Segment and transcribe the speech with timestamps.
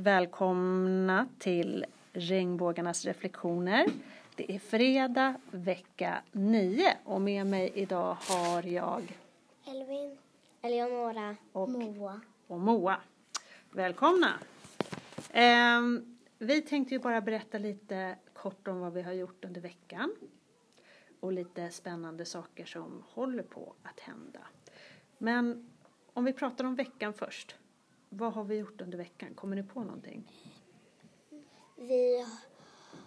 [0.00, 3.86] Och välkomna till Regnbågarnas reflektioner.
[4.36, 9.18] Det är fredag vecka 9 och med mig idag har jag
[9.66, 10.18] Elvin,
[10.62, 12.20] Eleonora Och- Moa.
[12.46, 12.96] och Moa.
[13.70, 14.38] Välkomna!
[15.32, 20.14] Ehm, vi tänkte ju bara berätta lite kort om vad vi har gjort under veckan
[21.20, 24.40] och lite spännande saker som håller på att hända.
[25.18, 25.70] Men
[26.12, 27.56] om vi pratar om veckan först.
[28.12, 29.34] Vad har vi gjort under veckan?
[29.34, 30.32] Kommer ni på någonting?
[31.76, 32.26] Vi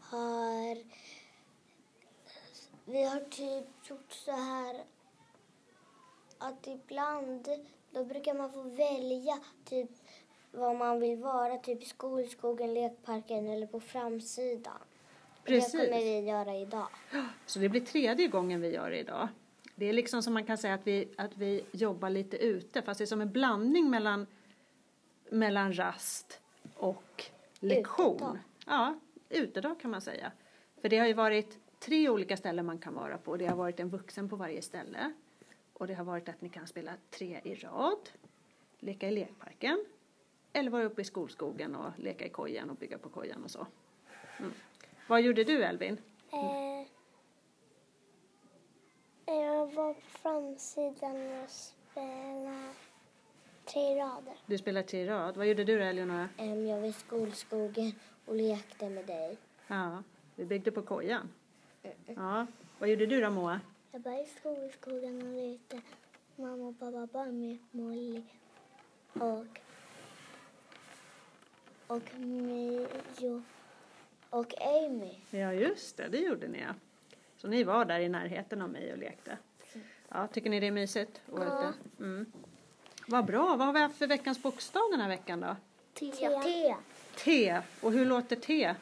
[0.00, 0.78] har
[2.84, 4.84] vi har typ gjort så här
[6.38, 7.48] att ibland
[7.90, 9.90] då brukar man få välja typ
[10.50, 14.78] vad man vill vara, typ i skolskogen, lekparken eller på framsidan.
[15.44, 15.72] Precis.
[15.72, 16.88] Det kommer vi göra idag.
[17.46, 19.28] Så det blir tredje gången vi gör det idag.
[19.74, 22.98] Det är liksom som man kan säga att vi, att vi jobbar lite ute fast
[22.98, 24.26] det är som en blandning mellan,
[25.34, 26.40] mellan rast
[26.74, 27.24] och
[27.60, 28.16] lektion.
[28.16, 28.38] Utedag.
[28.66, 30.32] Ja, utedag kan man säga.
[30.80, 33.36] För det har ju varit tre olika ställen man kan vara på.
[33.36, 35.12] Det har varit en vuxen på varje ställe.
[35.72, 38.10] Och det har varit att ni kan spela tre i rad,
[38.78, 39.84] leka i lekparken
[40.52, 43.66] eller vara uppe i skolskogen och leka i kojan och bygga på kojan och så.
[44.38, 44.52] Mm.
[45.06, 45.98] Vad gjorde du Elvin?
[46.32, 46.86] Eh,
[49.26, 52.74] jag var på framsidan och spelade
[53.64, 54.34] tre rader.
[54.46, 55.36] Du spelar tre rad.
[55.36, 56.28] Vad gjorde du då, Eleonora?
[56.36, 57.92] Em, Jag var i skolskogen
[58.26, 59.36] och lekte med dig.
[59.66, 60.02] Ja,
[60.34, 61.28] vi byggde på kojan.
[62.06, 62.46] Ja.
[62.78, 63.60] Vad gjorde du då, Moa?
[63.92, 65.80] Jag var i skolskogen och lekte.
[66.36, 68.22] Mamma och pappa var med Molly
[69.12, 69.46] och
[71.86, 73.42] och Mio
[74.30, 75.14] och Amy.
[75.30, 76.08] Ja, just det.
[76.08, 76.74] Det gjorde ni, ja.
[77.36, 79.38] Så ni var där i närheten av mig och lekte.
[80.08, 81.72] Ja, tycker ni det är mysigt Ja.
[81.98, 82.32] Mm.
[83.06, 83.56] Vad bra.
[83.56, 85.56] Vad har vi haft för veckans bokstav den här veckan då?
[85.94, 86.12] T.
[86.44, 86.76] T.
[87.16, 87.60] T.
[87.80, 88.74] Och hur låter T?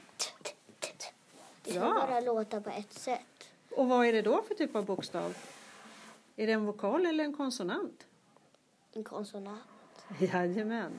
[1.62, 3.50] Det ska bara låta på ett sätt.
[3.70, 5.36] Och vad är det då för typ av bokstav?
[6.36, 8.06] Är det en vokal eller en konsonant?
[8.92, 9.62] En konsonant.
[10.18, 10.92] Jajamän.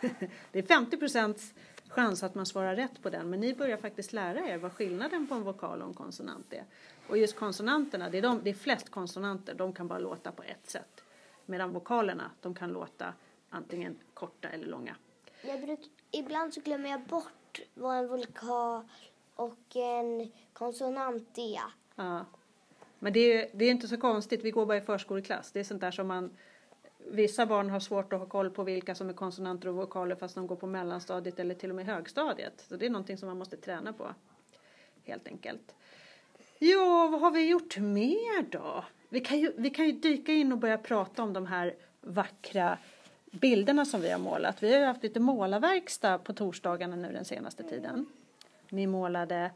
[0.52, 1.52] Det är 50 procents
[1.88, 5.26] chans att man svarar rätt på den, men ni börjar faktiskt lära er vad skillnaden
[5.26, 6.64] på en vokal och en konsonant är.
[7.08, 10.42] Och just konsonanterna, det är, de, det är flest konsonanter, de kan bara låta på
[10.42, 11.04] ett sätt.
[11.48, 13.14] Medan vokalerna, de kan låta
[13.50, 14.96] antingen korta eller långa.
[15.42, 18.88] Jag bruk, ibland så glömmer jag bort vad en vokal
[19.34, 21.62] och en konsonant är.
[21.94, 22.24] Ja.
[22.98, 25.52] Men det är, det är inte så konstigt, vi går bara i förskoleklass.
[25.52, 26.30] Det är sånt där som man
[27.10, 30.34] Vissa barn har svårt att ha koll på vilka som är konsonanter och vokaler fast
[30.34, 32.64] de går på mellanstadiet eller till och med högstadiet.
[32.68, 34.14] Så det är någonting som man måste träna på.
[35.04, 35.74] Helt enkelt.
[36.58, 38.84] Ja, vad har vi gjort mer då?
[39.08, 42.78] Vi kan ju, vi kan ju dyka in och börja prata om de här vackra
[43.30, 44.62] bilderna som vi har målat.
[44.62, 48.06] Vi har ju haft lite målarverkstad på torsdagarna nu den senaste tiden.
[48.68, 49.50] Ni målade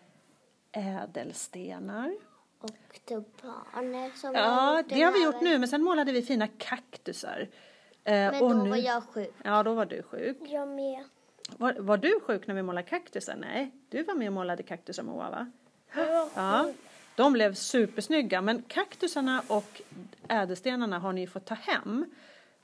[0.72, 2.14] ädelstenar.
[2.60, 7.48] Och tulpaner som Ja, det har vi gjort nu, men sen målade vi fina kaktusar.
[8.04, 9.34] Eh, Men och då nu, var jag sjuk.
[9.44, 10.36] Ja, då var du sjuk.
[10.40, 11.04] Jag med.
[11.56, 13.36] Var, var du sjuk när vi målade kaktusar?
[13.36, 15.50] Nej, du var med och målade kaktusar Moa, va?
[15.94, 16.72] Jag Ja,
[17.16, 19.82] de blev supersnygga, men kaktusarna och
[20.28, 22.04] ädelstenarna har ni fått ta hem.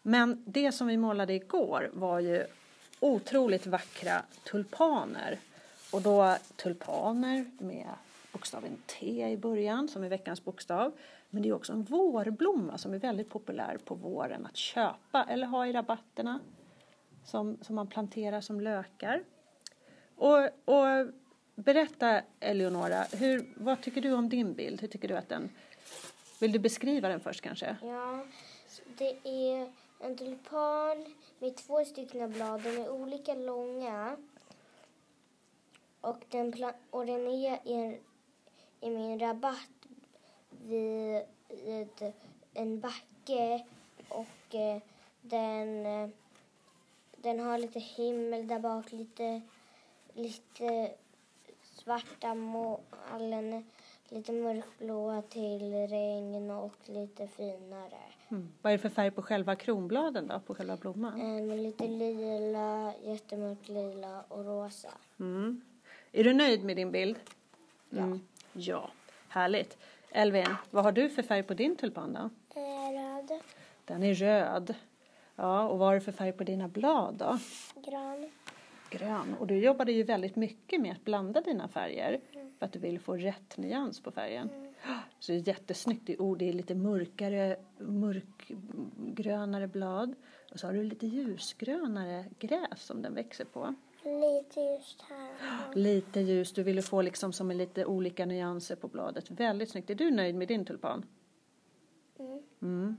[0.03, 2.47] Men det som vi målade igår var ju
[3.01, 5.39] otroligt vackra tulpaner.
[5.93, 7.89] Och då tulpaner med
[8.33, 10.93] bokstaven T i början, som är veckans bokstav.
[11.31, 15.47] Men det är också en vårblomma som är väldigt populär på våren att köpa eller
[15.47, 16.41] ha i rabatterna.
[17.25, 19.23] Som, som man planterar som lökar.
[20.17, 21.07] Och, och
[21.65, 24.81] berätta Eleonora, hur, vad tycker du om din bild?
[24.81, 25.51] Hur tycker du att den...
[26.41, 27.77] Vill du beskriva den först kanske?
[27.83, 28.25] Ja,
[28.99, 32.63] det är en tulpan med två stycken blad.
[32.63, 34.17] De är olika långa.
[36.01, 36.55] Och den,
[36.91, 37.99] och den är i, en,
[38.81, 39.89] i min rabatt
[40.51, 41.23] vid,
[41.65, 42.13] vid
[42.55, 43.65] en backe.
[44.09, 44.83] Och eh,
[45.21, 46.09] den, eh,
[47.17, 49.41] den har lite himmel där bak, lite,
[50.15, 50.95] lite
[51.89, 53.65] svarta moln,
[54.09, 57.99] lite mörkblåa till regn och lite finare.
[58.29, 58.49] Mm.
[58.63, 61.21] Vad är det för färg på själva kronbladen då, på själva blomman?
[61.21, 64.89] Eh, Med lite lila, jättemörkt lila och rosa.
[65.21, 65.61] Mm.
[66.13, 67.17] Är du nöjd med din bild?
[67.93, 68.21] Mm.
[68.53, 68.91] Ja,
[69.29, 69.79] härligt.
[70.11, 72.31] Elvin, vad har du för färg på din tulpan då?
[72.61, 73.41] Röd,
[73.85, 74.75] Den är röd.
[75.37, 77.39] Ja, och vad har du för färg på dina blad då?
[77.91, 78.31] grön,
[78.91, 79.35] Grön.
[79.41, 82.21] Och du jobbade ju väldigt mycket med att blanda dina färger
[82.59, 84.51] för att du vill få rätt nyans på färgen.
[85.19, 86.11] Så det är jättesnyggt.
[86.21, 90.15] Oh, det är lite mörkare, mörkgrönare blad
[90.53, 93.75] Och så har du lite ljusgrönare gräs som den växer på.
[94.05, 95.75] Lite just här.
[95.75, 99.31] Lite ljus, du ville få liksom som en lite olika nyanser på bladet.
[99.31, 99.91] Väldigt snyggt.
[99.91, 101.05] Är du nöjd med din tulpan?
[102.19, 102.43] Mm.
[102.63, 102.97] Mm.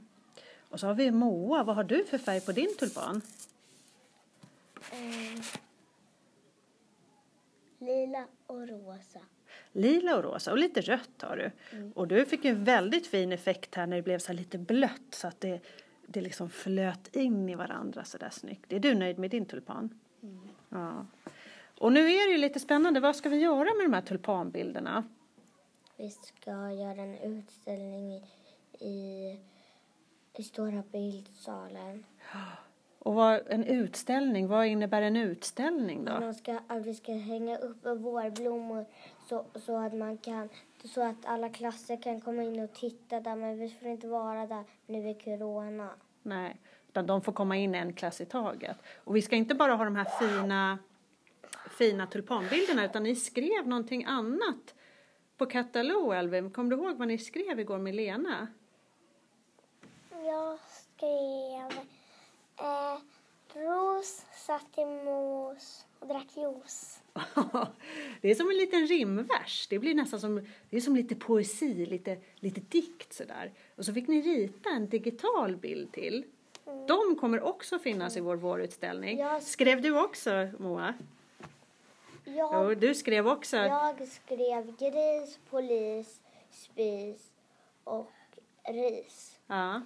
[0.69, 3.21] Och så har vi Moa, vad har du för färg på din tulpan?
[4.91, 5.43] Eh,
[7.79, 9.19] lila och rosa.
[9.71, 11.51] Lila och rosa och lite rött har du.
[11.95, 15.27] Och du fick en väldigt fin effekt här när det blev så lite blött så
[15.27, 15.59] att det,
[16.07, 18.73] det liksom flöt in i varandra så där snyggt.
[18.73, 19.99] Är du nöjd med din tulpan?
[20.69, 21.05] Ja.
[21.77, 25.03] Och nu är det ju lite spännande, vad ska vi göra med de här tulpanbilderna?
[25.97, 28.23] Vi ska göra en utställning i,
[28.79, 29.39] i,
[30.33, 32.05] i stora bildsalen.
[33.09, 36.11] Och vad, en utställning, vad innebär en utställning då?
[36.11, 38.85] Man ska, att vi ska hänga upp vårblommor
[39.29, 40.49] så, så, att man kan,
[40.83, 43.35] så att alla klasser kan komma in och titta där.
[43.35, 45.89] Men vi får inte vara där nu i corona.
[46.23, 46.57] Nej,
[46.87, 48.77] utan de får komma in en klass i taget.
[49.03, 50.79] Och vi ska inte bara ha de här fina,
[51.77, 54.75] fina tulpanbilderna utan ni skrev någonting annat
[55.37, 56.51] på Katalog, Elvin.
[56.51, 58.47] Kommer du ihåg vad ni skrev igår med Lena?
[60.11, 61.85] Jag skrev
[62.59, 62.97] eh,
[63.53, 67.01] Ros satt i mos och drack juice.
[68.21, 69.67] det är som en liten rimvers.
[69.69, 73.51] Det blir nästan som, det är som lite poesi, lite, lite dikt sådär.
[73.75, 76.25] Och så fick ni rita en digital bild till.
[76.87, 79.17] De kommer också finnas i vår vårutställning.
[79.19, 80.93] Jag- Skrev du också, Moa?
[82.25, 83.57] Jo, Jag, du skrev också.
[83.57, 86.21] jag skrev gris, polis,
[86.51, 87.31] spis
[87.83, 88.11] och
[88.63, 89.39] ris.
[89.47, 89.81] Ja,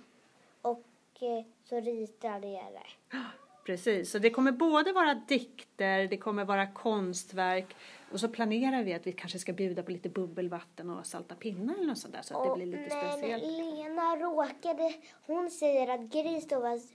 [0.61, 0.83] Och
[1.21, 3.18] eh, så ritade jag det.
[3.65, 4.12] precis.
[4.12, 7.75] Så det kommer både vara dikter, det kommer vara konstverk
[8.12, 11.74] och så planerar vi att vi kanske ska bjuda på lite bubbelvatten och salta pinnar
[11.74, 13.44] eller något sånt där så att det blir lite men speciellt.
[13.44, 14.94] Lena råkade,
[15.25, 16.94] hon säger att gris stavas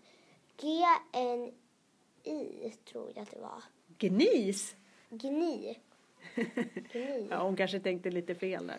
[0.61, 3.63] G-N-I tror jag att det var.
[3.99, 4.77] Gnis!
[5.11, 5.79] Gni.
[6.93, 7.27] Gni.
[7.31, 8.79] Ja, hon kanske tänkte lite fel där.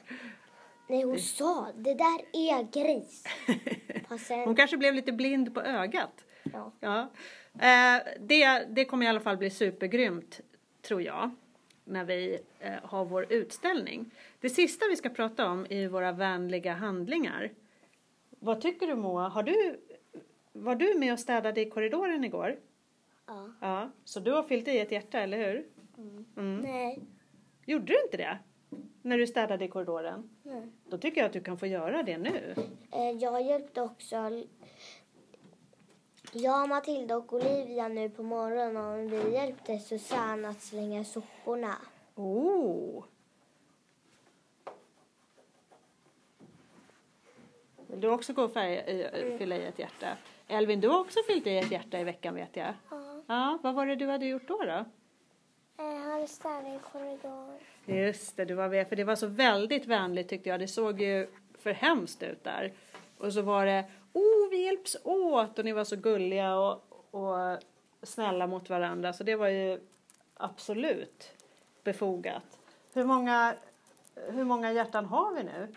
[0.87, 3.23] Nej, hon sa det där är gris.
[4.17, 6.25] Sen, Hon kanske blev lite blind på ögat.
[6.43, 6.71] ja.
[6.79, 7.09] Ja.
[7.53, 10.41] Eh, det, det kommer i alla fall bli supergrymt,
[10.81, 11.29] tror jag,
[11.83, 14.11] när vi eh, har vår utställning.
[14.39, 17.51] Det sista vi ska prata om är våra vänliga handlingar.
[18.29, 19.27] Vad tycker du Moa?
[19.27, 19.79] Har du,
[20.51, 22.55] var du med och städade i korridoren igår?
[23.27, 23.49] ja.
[23.61, 25.65] Ja, så du har fyllt i ett hjärta, eller hur?
[26.37, 26.57] Mm.
[26.57, 26.99] Nej.
[27.65, 28.37] Gjorde du inte det?
[29.01, 30.29] När du städade i korridoren?
[30.43, 30.67] Nej.
[30.89, 32.55] Då tycker jag att du kan få göra det nu.
[32.91, 34.43] Eh, Jag hjälpte också.
[36.33, 41.75] Jag, Matilda och Olivia nu på morgonen vi hjälpte Susanne att slänga soporna.
[42.15, 43.03] Oh!
[47.87, 50.17] Vill du också gå och färg, i- fylla i ett hjärta?
[50.47, 52.73] Elvin, du har också fyllt i ett hjärta i veckan vet jag.
[52.89, 53.21] Ja.
[53.27, 54.63] Ja, vad var det du hade gjort då?
[54.63, 54.85] då?
[56.19, 57.57] Jag i korridoren.
[57.85, 60.59] Just det, du var med, för det var så väldigt vänligt tyckte jag.
[60.59, 61.27] Det såg ju
[61.59, 62.73] för hemskt ut där.
[63.17, 67.57] Och så var det, oh vi hjälps åt och ni var så gulliga och, och
[68.03, 69.13] snälla mot varandra.
[69.13, 69.79] Så det var ju
[70.33, 71.31] absolut
[71.83, 72.59] befogat.
[72.93, 73.55] Hur många,
[74.15, 75.67] hur många hjärtan har vi nu?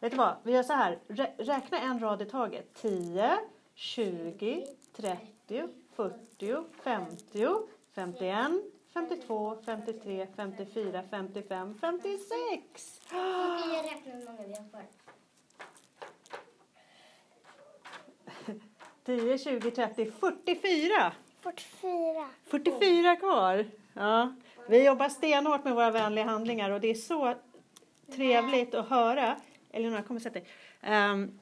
[0.00, 0.98] Vet du vad, vi gör så här.
[1.08, 2.74] Rä- räkna en rad i taget.
[2.74, 3.38] 10,
[3.74, 7.46] 20, 30, 40, 50,
[7.94, 8.50] 51,
[8.94, 13.00] 52, 53, 54, 55, 56.
[13.10, 14.82] Jag räknar hur många vi har kvar.
[19.04, 21.12] 10, 20, 30, 44.
[21.40, 22.28] 44.
[22.44, 23.66] 44 kvar.
[23.92, 24.34] Ja.
[24.68, 27.34] Vi jobbar stenhårt med våra vänliga handlingar och det är så
[28.12, 29.36] trevligt att höra.
[29.70, 30.46] Elinor, kom och sätt dig.
[30.80, 31.38] Ehm,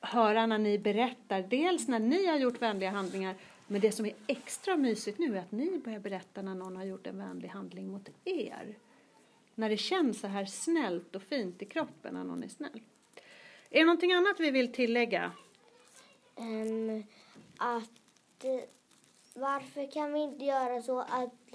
[0.00, 3.34] höra när ni berättar, dels när ni har gjort vänliga handlingar,
[3.70, 6.84] men det som är extra mysigt nu är att ni börjar berätta när någon har
[6.84, 8.78] gjort en vänlig handling mot er.
[9.54, 12.80] När det känns så här snällt och fint i kroppen när någon är snäll.
[13.70, 15.32] Är det någonting annat vi vill tillägga?
[16.36, 17.04] Um,
[17.58, 18.60] att eh,
[19.34, 21.54] varför kan vi inte göra så att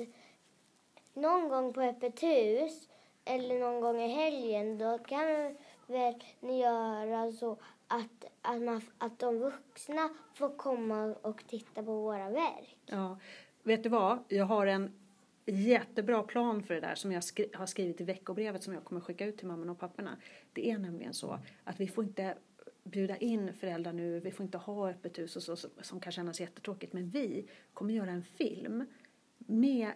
[1.13, 2.89] någon gång på öppet hus
[3.25, 5.55] eller någon gång i helgen då kan
[5.88, 7.57] väl ni göra så
[7.88, 12.77] att, att, man, att de vuxna får komma och titta på våra verk.
[12.86, 13.20] Ja,
[13.63, 14.20] vet du vad?
[14.27, 14.92] Jag har en
[15.46, 19.01] jättebra plan för det där som jag skri- har skrivit i veckobrevet som jag kommer
[19.01, 20.18] skicka ut till mamman och papporna.
[20.54, 22.38] Det är nämligen så att vi får inte
[22.84, 26.39] bjuda in föräldrar nu, vi får inte ha öppet hus och så, som- kan kännas
[26.42, 28.86] jättetråkigt, men vi kommer göra en film
[29.38, 29.92] med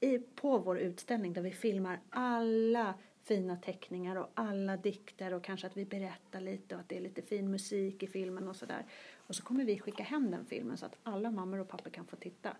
[0.00, 5.66] i, på vår utställning där vi filmar alla fina teckningar och alla dikter och kanske
[5.66, 8.84] att vi berättar lite och att det är lite fin musik i filmen och sådär.
[9.26, 12.06] Och så kommer vi skicka hem den filmen så att alla mammor och pappor kan
[12.06, 12.56] få titta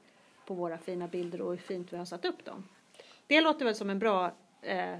[0.46, 2.64] på våra fina bilder och hur fint vi har satt upp dem.
[3.26, 4.94] Det låter väl som en bra, eh,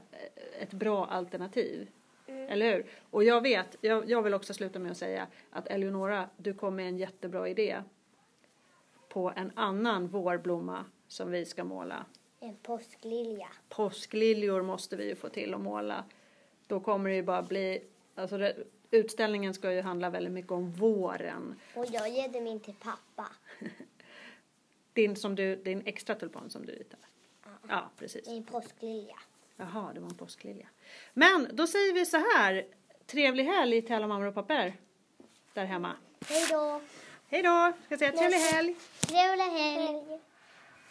[0.61, 1.88] ett bra alternativ.
[2.26, 2.87] Eller hur?
[3.11, 6.76] Och jag vet, jag, jag vill också sluta med att säga att Eleonora, du kom
[6.76, 7.83] med en jättebra idé
[9.09, 12.07] på en annan vårblomma som vi ska måla.
[12.42, 13.49] En påsklilja.
[13.68, 16.04] Påskliljor måste vi ju få till att måla.
[16.66, 17.82] Då kommer det ju bara bli,
[18.14, 18.56] alltså det,
[18.90, 21.61] utställningen ska ju handla väldigt mycket om våren.
[21.75, 23.28] Och jag ger min till pappa.
[24.92, 27.00] Din, som du, din extra tulpan som du ritar.
[27.68, 28.28] Ja, precis.
[28.28, 29.16] En påsklilja.
[29.56, 30.68] Jaha, det var en påsklilja.
[31.14, 32.66] Men då säger vi så här.
[33.06, 34.72] Trevlig helg till alla mammor och pappor
[35.52, 35.96] där hemma.
[36.28, 36.80] Hej då!
[37.28, 37.72] Hej då!
[37.87, 38.76] Ska säga trevlig helg?
[39.00, 40.20] Trevlig helg!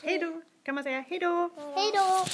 [0.03, 0.41] Hej då!
[0.63, 1.49] Kan man säga hejdå?
[1.75, 2.25] Hejdå!